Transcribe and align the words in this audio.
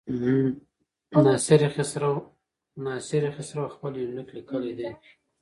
ناصر 1.25 1.61
خسرو 1.75 3.63
خپل 3.75 3.91
يونليک 4.01 4.29
ليکلی 4.35 4.71
دی. 4.77 4.89